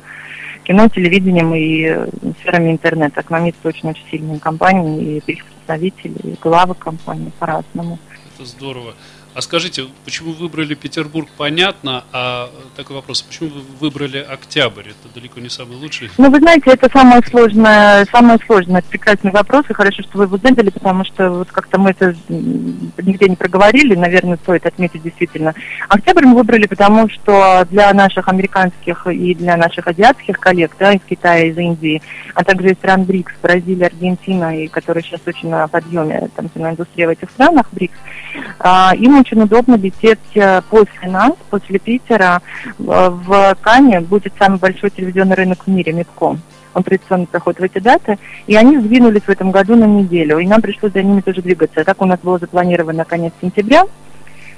кино, 0.63 0.87
телевидением 0.87 1.53
и 1.53 1.83
э, 1.83 2.07
сферами 2.39 2.71
интернета. 2.71 3.21
К 3.21 3.29
нам 3.29 3.45
есть 3.45 3.57
очень-очень 3.63 4.05
сильные 4.09 4.39
компании, 4.39 5.21
и 5.25 5.31
их 5.31 5.43
представители, 5.67 6.31
и 6.31 6.37
главы 6.41 6.75
компании 6.75 7.31
по-разному. 7.39 7.99
Это 8.35 8.45
здорово. 8.45 8.93
А 9.37 9.41
скажите, 9.43 9.85
почему 10.03 10.31
выбрали 10.31 10.73
Петербург, 10.73 11.29
понятно, 11.37 12.05
а 12.11 12.49
такой 12.75 12.95
вопрос, 12.95 13.21
почему 13.21 13.49
вы 13.49 13.61
выбрали 13.79 14.17
Октябрь? 14.17 14.87
Это 14.89 15.13
далеко 15.13 15.39
не 15.39 15.49
самый 15.49 15.77
лучший. 15.77 16.09
Ну, 16.17 16.31
вы 16.31 16.39
знаете, 16.39 16.71
это 16.71 16.89
самое 16.91 17.21
сложное, 17.21 18.07
самое 18.11 18.39
сложное, 18.47 18.81
прекрасный 18.81 19.29
вопрос, 19.29 19.65
и 19.69 19.73
хорошо, 19.73 20.01
что 20.01 20.17
вы 20.17 20.23
его 20.23 20.37
задали, 20.37 20.71
потому 20.71 21.05
что 21.05 21.29
вот 21.29 21.51
как-то 21.51 21.77
мы 21.77 21.91
это 21.91 22.15
нигде 22.29 23.29
не 23.29 23.35
проговорили, 23.35 23.93
наверное, 23.93 24.37
стоит 24.37 24.65
отметить 24.65 25.03
действительно. 25.03 25.53
Октябрь 25.87 26.25
мы 26.25 26.37
выбрали, 26.37 26.65
потому 26.65 27.07
что 27.07 27.63
для 27.69 27.93
наших 27.93 28.29
американских 28.29 29.05
и 29.05 29.35
для 29.35 29.55
наших 29.55 29.85
азиатских 29.85 30.39
коллег, 30.39 30.71
да, 30.79 30.93
из 30.93 31.01
Китая, 31.07 31.45
из 31.45 31.57
Индии, 31.59 32.01
а 32.33 32.43
также 32.43 32.71
из 32.71 32.77
стран 32.77 33.03
БРИКС, 33.03 33.33
Бразилия, 33.43 33.85
Аргентина, 33.85 34.63
и 34.63 34.67
которые 34.67 35.03
сейчас 35.03 35.21
очень 35.27 35.49
на 35.49 35.67
подъеме, 35.67 36.31
там, 36.35 36.49
индустрия 36.55 37.05
в 37.05 37.11
этих 37.11 37.29
странах 37.29 37.67
БРИКС, 37.71 37.99
а, 38.57 38.93
им 38.95 39.26
очень 39.27 39.41
удобно 39.41 39.75
лететь 39.75 40.19
э, 40.35 40.61
после 40.69 41.09
нас, 41.09 41.33
после 41.49 41.79
Питера. 41.79 42.41
Э, 42.79 43.09
в 43.09 43.57
Кане 43.61 44.01
будет 44.01 44.33
самый 44.39 44.59
большой 44.59 44.89
телевизионный 44.89 45.35
рынок 45.35 45.63
в 45.65 45.67
мире, 45.67 45.91
Мидком. 45.91 46.41
Он 46.73 46.83
традиционно 46.83 47.25
проходит 47.25 47.59
в 47.59 47.63
эти 47.63 47.79
даты. 47.79 48.17
И 48.45 48.55
они 48.55 48.77
сдвинулись 48.77 49.23
в 49.23 49.29
этом 49.29 49.51
году 49.51 49.75
на 49.75 49.85
неделю. 49.85 50.39
И 50.39 50.47
нам 50.47 50.61
пришлось 50.61 50.93
за 50.93 51.01
ними 51.03 51.21
тоже 51.21 51.41
двигаться. 51.41 51.83
Так 51.83 52.01
у 52.01 52.05
нас 52.05 52.19
было 52.19 52.37
запланировано 52.37 53.03
конец 53.03 53.33
сентября. 53.41 53.83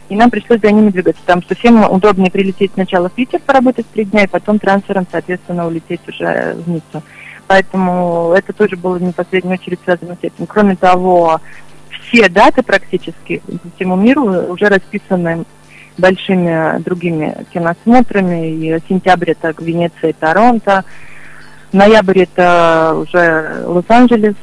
И 0.09 0.15
нам 0.15 0.29
пришлось 0.29 0.59
за 0.59 0.71
ними 0.71 0.89
двигаться, 0.89 1.21
потому 1.21 1.43
что 1.43 1.55
всем 1.55 1.83
удобнее 1.89 2.31
прилететь 2.31 2.71
сначала 2.73 3.09
в 3.09 3.13
Питер, 3.13 3.39
поработать 3.45 3.85
три 3.93 4.05
дня, 4.05 4.23
и 4.23 4.27
потом 4.27 4.57
трансфером, 4.57 5.05
соответственно, 5.11 5.67
улететь 5.67 6.01
уже 6.07 6.55
в 6.55 6.67
Ниццу. 6.67 7.03
Поэтому 7.45 8.33
это 8.35 8.51
тоже 8.53 8.75
было 8.75 8.97
не 8.97 9.11
в 9.11 9.15
последнюю 9.15 9.59
очередь 9.59 9.79
связано 9.83 10.15
с 10.15 10.23
этим. 10.23 10.47
Кроме 10.47 10.75
того, 10.75 11.41
все 11.89 12.29
даты 12.29 12.63
практически 12.63 13.41
по 13.45 13.75
всему 13.75 13.95
миру 13.95 14.25
уже 14.25 14.67
расписаны 14.67 15.45
большими 15.97 16.81
другими 16.81 17.45
киносмотрами. 17.53 18.51
И 18.51 18.79
сентябрь 18.87 19.31
это 19.31 19.53
Венеция 19.59 20.11
и 20.11 20.13
Торонто. 20.13 20.85
Ноябрь 21.71 22.21
это 22.21 22.95
уже 22.95 23.63
Лос-Анджелес, 23.65 24.33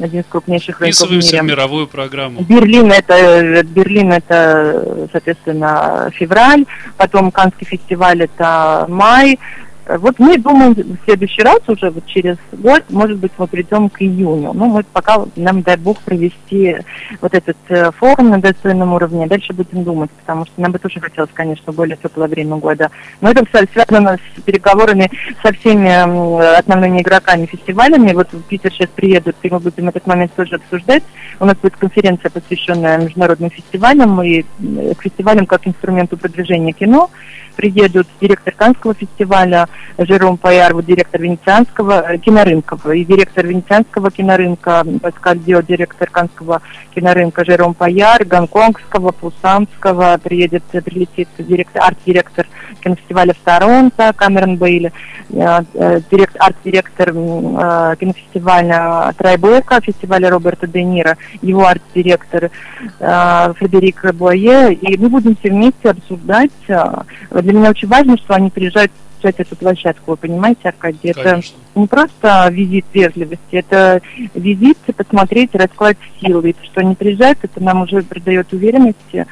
один 0.00 0.20
из 0.20 0.26
крупнейших 0.26 0.80
рынков 0.80 1.08
в 1.08 1.10
мире. 1.10 1.40
в 1.40 1.44
мировую 1.44 1.86
программу. 1.88 2.42
Берлин 2.42 2.92
это, 2.92 3.64
Берлин 3.64 4.12
это, 4.12 5.08
соответственно, 5.10 6.10
февраль, 6.14 6.64
потом 6.96 7.32
Канский 7.32 7.66
фестиваль 7.66 8.22
это 8.22 8.86
май, 8.88 9.36
Э, 9.36 9.71
вот 9.86 10.18
мы 10.18 10.38
думаем 10.38 10.74
в 10.74 11.04
следующий 11.04 11.42
раз 11.42 11.60
уже 11.66 11.90
вот 11.90 12.06
через 12.06 12.36
год, 12.52 12.84
может 12.88 13.18
быть, 13.18 13.32
мы 13.36 13.46
придем 13.46 13.88
к 13.88 14.00
июню. 14.00 14.52
Ну, 14.52 14.66
мы 14.66 14.84
пока 14.84 15.24
нам, 15.36 15.62
дай 15.62 15.76
бог, 15.76 15.98
провести 16.00 16.76
вот 17.20 17.34
этот 17.34 17.56
э, 17.68 17.90
форум 17.92 18.30
на 18.30 18.40
достойном 18.40 18.92
уровне, 18.92 19.26
дальше 19.26 19.52
будем 19.52 19.82
думать, 19.84 20.10
потому 20.10 20.46
что 20.46 20.60
нам 20.60 20.72
бы 20.72 20.78
тоже 20.78 21.00
хотелось, 21.00 21.30
конечно, 21.32 21.72
более 21.72 21.96
теплое 21.96 22.28
время 22.28 22.56
года. 22.56 22.90
Но 23.20 23.30
это 23.30 23.44
связано 23.72 24.18
с 24.18 24.42
переговорами 24.42 25.10
со 25.42 25.52
всеми 25.52 26.58
основными 26.58 27.00
игроками 27.00 27.46
фестивалями. 27.46 28.12
Вот 28.12 28.32
в 28.32 28.42
Питер 28.42 28.72
сейчас 28.72 28.88
приедут, 28.94 29.36
и 29.42 29.50
мы 29.50 29.58
будем 29.58 29.88
этот 29.88 30.06
момент 30.06 30.32
тоже 30.34 30.56
обсуждать. 30.56 31.02
У 31.40 31.44
нас 31.44 31.56
будет 31.56 31.76
конференция, 31.76 32.30
посвященная 32.30 32.98
международным 32.98 33.50
фестивалям 33.50 34.22
и 34.22 34.40
э, 34.40 34.92
фестивалям 35.00 35.46
как 35.46 35.66
инструменту 35.66 36.16
продвижения 36.16 36.72
кино 36.72 37.10
приедут 37.56 38.06
директор 38.20 38.54
Канского 38.54 38.94
фестиваля 38.94 39.68
Жером 39.98 40.36
Паяр, 40.36 40.74
вот 40.74 40.86
директор 40.86 41.20
Венецианского 41.20 42.12
э, 42.12 42.18
кинорынка, 42.18 42.76
и 42.92 43.04
директор 43.04 43.46
Венецианского 43.46 44.10
кинорынка 44.10 44.84
Паскаль 45.00 45.38
Дио, 45.40 45.60
директор 45.60 46.08
Канского 46.10 46.62
кинорынка 46.94 47.44
Жером 47.44 47.74
Паяр, 47.74 48.24
Гонконгского, 48.24 49.12
Пусанского, 49.12 50.18
приедет, 50.22 50.64
прилетит 50.64 51.28
директор, 51.38 51.82
арт-директор 51.82 52.46
кинофестиваля 52.82 53.34
в 53.34 53.44
Торонто, 53.44 54.12
Камерон 54.16 54.56
Бейли, 54.56 54.92
э, 55.30 55.60
э, 55.74 56.00
директ, 56.10 56.36
арт-директор 56.38 57.12
кинофестиваля 57.12 59.12
Трайбека, 59.16 59.80
фестиваля 59.80 60.30
Роберта 60.30 60.66
Де 60.66 60.82
Ниро, 60.82 61.16
его 61.42 61.66
арт-директор 61.66 62.50
Фредерик 62.98 64.14
Буае, 64.14 64.74
и 64.74 64.96
мы 64.96 65.08
будем 65.08 65.36
все 65.36 65.50
вместе 65.50 65.90
обсуждать 65.90 66.50
для 66.68 67.52
меня 67.52 67.70
очень 67.70 67.88
важно, 67.88 68.16
что 68.16 68.34
они 68.34 68.50
приезжают 68.50 68.92
изучать 69.22 69.40
эту 69.40 69.56
площадку, 69.56 70.12
вы 70.12 70.16
понимаете, 70.16 70.68
Аркадий? 70.68 71.10
Это 71.10 71.40
не 71.74 71.86
просто 71.86 72.48
визит 72.50 72.84
вежливости, 72.92 73.40
это 73.50 74.00
визит 74.34 74.78
посмотреть 74.96 75.54
расклад 75.54 75.96
сил. 76.20 76.40
И 76.40 76.54
что 76.64 76.80
они 76.80 76.94
приезжают, 76.94 77.38
это 77.42 77.62
нам 77.62 77.82
уже 77.82 78.02
придает 78.02 78.52
уверенности. 78.52 79.26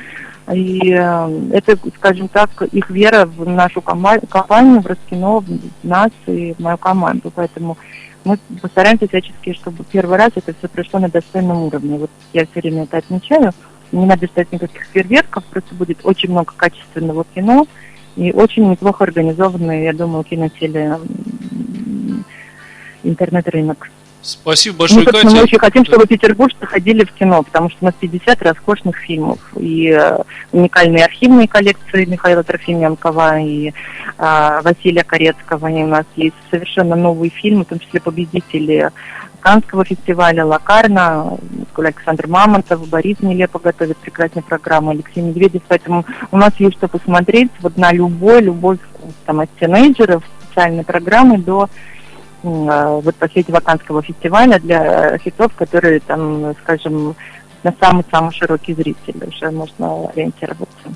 И 0.52 0.92
э, 0.92 1.50
это, 1.52 1.78
скажем 1.96 2.28
так, 2.28 2.50
их 2.62 2.90
вера 2.90 3.26
в 3.26 3.48
нашу 3.48 3.80
компанию, 3.80 4.80
в 4.80 4.86
Роскино, 4.86 5.40
в 5.40 5.48
нас 5.84 6.10
и 6.26 6.54
в 6.54 6.62
мою 6.62 6.76
команду. 6.76 7.30
Поэтому 7.32 7.76
мы 8.24 8.38
постараемся 8.60 9.06
всячески, 9.06 9.52
чтобы 9.52 9.84
первый 9.84 10.18
раз 10.18 10.32
это 10.34 10.52
все 10.58 10.68
прошло 10.68 10.98
на 10.98 11.08
достойном 11.08 11.62
уровне. 11.62 11.98
Вот 11.98 12.10
я 12.32 12.46
все 12.46 12.60
время 12.60 12.84
это 12.84 12.98
отмечаю. 12.98 13.52
Не 13.92 14.06
надо 14.06 14.26
ждать 14.26 14.50
никаких 14.50 14.84
фейерверков, 14.92 15.44
просто 15.44 15.74
будет 15.74 15.98
очень 16.04 16.30
много 16.30 16.52
качественного 16.56 17.24
кино, 17.34 17.66
и 18.20 18.32
очень 18.32 18.70
неплохо 18.70 19.04
организованный, 19.04 19.84
я 19.84 19.94
думаю, 19.94 20.24
кинотеле 20.24 20.98
интернет-рынок. 23.02 23.88
Спасибо 24.20 24.80
большое, 24.80 25.06
мы, 25.06 25.12
Катя. 25.12 25.30
Мы 25.30 25.42
очень 25.42 25.58
хотим, 25.58 25.86
чтобы 25.86 26.06
петербуржцы 26.06 26.66
ходили 26.66 27.04
в 27.04 27.12
кино, 27.12 27.42
потому 27.42 27.70
что 27.70 27.78
у 27.80 27.84
нас 27.86 27.94
50 27.98 28.42
роскошных 28.42 28.98
фильмов. 28.98 29.38
И 29.56 29.88
э, 29.88 30.18
уникальные 30.52 31.06
архивные 31.06 31.48
коллекции 31.48 32.04
Михаила 32.04 32.42
Трофименкова 32.42 33.40
и 33.40 33.68
э, 33.70 34.60
Василия 34.62 35.04
Корецкого. 35.04 35.68
И 35.68 35.82
у 35.82 35.86
нас 35.86 36.04
есть 36.16 36.36
совершенно 36.50 36.96
новые 36.96 37.30
фильмы, 37.30 37.64
в 37.64 37.68
том 37.68 37.78
числе 37.78 38.02
победители 38.02 38.90
Канского 39.40 39.84
фестиваля 39.84 40.44
Лакарна, 40.44 41.38
Александр 41.76 42.26
Мамонтов, 42.26 42.88
Борис 42.88 43.20
Нелепо 43.20 43.58
готовит 43.58 43.96
прекрасные 43.98 44.42
программы, 44.42 44.92
Алексей 44.92 45.22
Медведев. 45.22 45.62
Поэтому 45.66 46.04
у 46.30 46.36
нас 46.36 46.52
есть 46.58 46.76
что 46.76 46.88
посмотреть 46.88 47.50
вот 47.60 47.76
на 47.76 47.92
любой, 47.92 48.42
любой 48.42 48.78
там, 49.24 49.40
от 49.40 49.50
тинейджеров, 49.58 50.22
специальной 50.44 50.84
программы 50.84 51.38
до 51.38 51.68
Э, 52.42 53.00
вот 53.02 53.14
последнего 53.16 53.60
Канского 53.60 54.02
фестиваля 54.02 54.58
для 54.58 55.18
хитов, 55.18 55.54
которые 55.54 56.00
там, 56.00 56.54
скажем, 56.62 57.14
на 57.62 57.74
самый-самый 57.78 58.32
широкий 58.32 58.74
зритель 58.74 59.22
уже 59.26 59.50
можно 59.50 60.08
ориентироваться. 60.08 60.94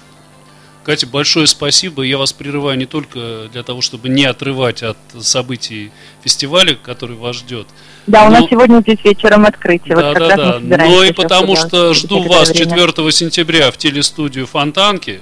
Катя, 0.84 1.06
большое 1.06 1.46
спасибо. 1.46 2.02
Я 2.02 2.18
вас 2.18 2.32
прерываю 2.32 2.76
не 2.76 2.86
только 2.86 3.48
для 3.50 3.62
того, 3.62 3.80
чтобы 3.80 4.10
не 4.10 4.24
отрывать 4.24 4.82
от 4.82 4.98
событий 5.20 5.90
фестиваля, 6.22 6.74
который 6.74 7.16
вас 7.16 7.36
ждет. 7.36 7.66
Да, 8.06 8.24
но... 8.24 8.28
у 8.28 8.40
нас 8.40 8.50
сегодня 8.50 8.80
здесь 8.80 9.02
вечером 9.02 9.46
открытие. 9.46 9.96
Да, 9.96 10.08
вот 10.10 10.18
да, 10.18 10.36
да. 10.36 10.60
Но 10.60 11.02
и 11.02 11.12
потому 11.12 11.56
что 11.56 11.94
жду 11.94 12.22
вас 12.22 12.50
время. 12.50 12.86
4 12.86 13.12
сентября 13.12 13.70
в 13.70 13.78
телестудию 13.78 14.46
Фонтанки. 14.46 15.20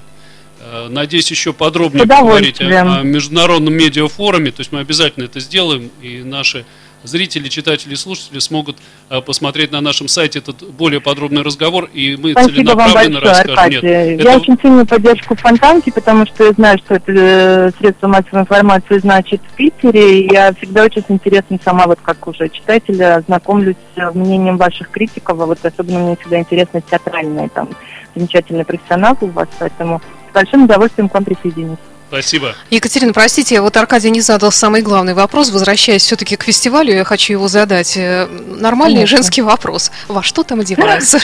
Э, 0.60 0.88
надеюсь, 0.90 1.30
еще 1.30 1.52
подробнее 1.52 2.06
поговорить 2.06 2.60
о, 2.60 2.98
о 2.98 3.02
международном 3.02 3.74
медиафоруме. 3.74 4.50
То 4.50 4.60
есть 4.60 4.72
мы 4.72 4.80
обязательно 4.80 5.24
это 5.24 5.38
сделаем, 5.38 5.90
и 6.02 6.22
наши 6.24 6.64
зрители, 7.04 7.48
читатели, 7.48 7.94
слушатели 7.94 8.38
смогут 8.38 8.76
а, 9.08 9.20
посмотреть 9.20 9.72
на 9.72 9.80
нашем 9.80 10.08
сайте 10.08 10.38
этот 10.38 10.62
более 10.72 11.00
подробный 11.00 11.42
разговор, 11.42 11.88
и 11.92 12.16
мы 12.16 12.32
Спасибо 12.32 12.54
целенаправленно 12.54 13.20
вам 13.20 13.24
большое, 13.24 13.46
расскажем. 13.46 13.82
Нет, 13.82 13.82
я 13.82 14.14
это... 14.14 14.36
очень 14.38 14.56
ценю 14.58 14.86
поддержку 14.86 15.34
Фонтанки, 15.36 15.90
потому 15.90 16.26
что 16.26 16.44
я 16.44 16.52
знаю, 16.52 16.78
что 16.78 16.94
это 16.94 17.12
э, 17.12 17.70
средство 17.78 18.08
массовой 18.08 18.42
информации 18.42 18.98
значит 18.98 19.40
в 19.52 19.56
Питере. 19.56 20.20
И 20.20 20.32
я 20.32 20.52
всегда 20.54 20.84
очень 20.84 21.04
интересно 21.08 21.58
сама, 21.64 21.86
вот 21.86 21.98
как 22.02 22.26
уже 22.26 22.48
читателя, 22.48 23.22
знакомлюсь 23.26 23.76
с 23.96 24.14
мнением 24.14 24.56
ваших 24.56 24.90
критиков, 24.90 25.40
а 25.40 25.46
вот 25.46 25.58
особенно 25.62 25.98
мне 26.00 26.16
всегда 26.16 26.38
интересно 26.38 26.80
театральные, 26.82 27.48
там, 27.48 27.68
замечательный 28.14 28.64
профессионал 28.64 29.16
у 29.20 29.26
вас, 29.26 29.48
поэтому 29.58 30.00
с 30.30 30.34
большим 30.34 30.64
удовольствием 30.64 31.08
к 31.08 31.14
вам 31.14 31.24
присоединюсь. 31.24 31.78
Спасибо. 32.12 32.54
Екатерина, 32.68 33.14
простите, 33.14 33.62
вот 33.62 33.74
Аркадий 33.74 34.10
не 34.10 34.20
задал 34.20 34.52
самый 34.52 34.82
главный 34.82 35.14
вопрос. 35.14 35.48
Возвращаясь 35.48 36.02
все-таки 36.02 36.36
к 36.36 36.42
фестивалю, 36.42 36.92
я 36.92 37.04
хочу 37.04 37.32
его 37.32 37.48
задать. 37.48 37.96
Э, 37.96 38.26
нормальный 38.26 38.96
Конечно. 38.96 39.16
женский 39.16 39.40
вопрос. 39.40 39.90
Во 40.08 40.22
что 40.22 40.42
там 40.42 40.60
одеваются 40.60 41.20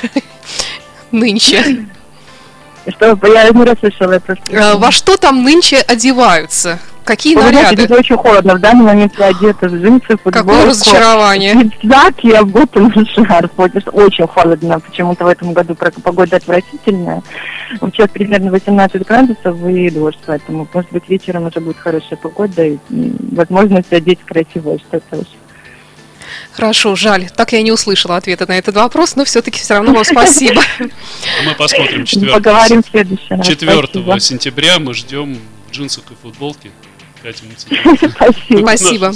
нынче? 1.11 1.85
Что, 2.89 3.19
я 3.23 3.51
не 3.51 3.65
расслышала 3.65 4.13
это. 4.13 4.35
Э, 4.49 4.77
во 4.79 4.91
что 4.91 5.19
там 5.19 5.45
нынче 5.45 5.77
одеваются? 5.77 6.79
Какие 7.09 7.37
Вы 7.37 7.45
наряды? 7.45 7.61
Знаете, 7.61 7.83
это 7.85 7.95
очень 7.95 8.17
холодно. 8.19 8.55
В 8.57 8.61
данный 8.61 8.85
момент 8.85 9.15
я 9.19 9.29
одета 9.29 9.67
в 9.67 9.75
джинсы, 9.75 10.09
футболку. 10.09 10.31
Какое 10.31 10.67
разочарование. 10.67 11.55
Пиджак 11.55 12.23
и 12.23 12.33
обутый 12.33 12.83
шар. 13.15 13.49
Очень 13.95 14.27
холодно. 14.27 14.79
Почему-то 14.79 15.25
в 15.25 15.29
этом 15.29 15.55
году 15.55 15.75
погода 15.75 16.37
отвратительная. 16.37 17.23
Сейчас 17.81 18.11
примерно 18.11 18.51
18 18.51 19.07
градусов 19.07 19.57
и 19.67 19.89
дождь. 19.89 20.19
Поэтому, 20.27 20.69
может 20.71 20.93
быть, 20.93 21.09
вечером 21.09 21.47
уже 21.47 21.61
будет 21.61 21.79
хорошая 21.79 22.19
погода 22.19 22.63
и 22.63 22.77
возможность 22.91 23.91
одеть 23.91 24.19
красивое 24.27 24.77
что-то. 24.77 25.25
Хорошо, 26.53 26.95
жаль. 26.95 27.31
Так 27.35 27.53
я 27.53 27.63
не 27.63 27.73
услышала 27.73 28.19
ответа 28.19 28.47
на 28.47 28.59
этот 28.59 28.75
вопрос, 28.75 29.17
но 29.17 29.25
все-таки 29.25 29.61
все 29.61 29.73
равно 29.73 29.95
вам 29.95 30.05
спасибо. 30.05 30.61
Мы 30.79 31.55
посмотрим 31.57 32.05
4, 32.05 32.33
Поговорим 32.35 32.83
в 32.83 32.87
следующий 32.91 33.31
раз. 33.31 33.47
4 33.47 34.21
сентября. 34.21 34.79
Мы 34.79 34.93
ждем 34.93 35.39
в 35.69 35.73
джинсах 35.73 36.05
и 36.11 36.15
футболке. 36.15 36.71
Спасибо. 37.21 38.61
Спасибо. 38.61 39.13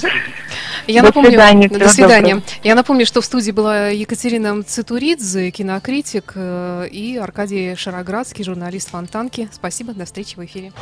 Я 0.87 1.00
до 1.02 1.09
напомню, 1.09 1.30
свидания. 1.30 1.68
До 1.68 1.88
свидания. 1.88 2.42
Я 2.62 2.75
напомню, 2.75 3.06
что 3.06 3.21
в 3.21 3.25
студии 3.25 3.52
была 3.52 3.88
Екатерина 3.88 4.62
Цитуридзе, 4.62 5.50
кинокритик, 5.50 6.32
э, 6.34 6.88
и 6.91 7.17
Аркадий 7.17 7.76
Шароградский, 7.76 8.45
журналист 8.45 8.91
Фонтанки. 8.91 9.49
Спасибо, 9.52 9.93
до 9.93 10.04
встречи 10.04 10.36
в 10.36 10.45
эфире. 10.45 10.73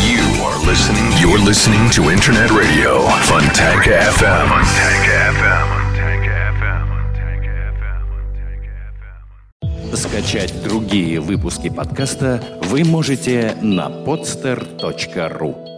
You 0.00 0.24
are 0.42 0.58
listening, 0.64 1.12
you're 1.20 1.38
listening 1.44 1.90
to 1.90 2.10
Internet 2.10 2.50
Radio, 2.50 3.06
Fontanka 3.24 4.00
FM. 4.18 4.48
Fontanka 4.48 5.32
FM. 5.40 5.84
Скачать 9.96 10.52
другие 10.64 11.20
выпуски 11.20 11.68
подкаста 11.68 12.42
вы 12.62 12.82
можете 12.84 13.56
на 13.62 13.88
podster.ru 13.88 15.73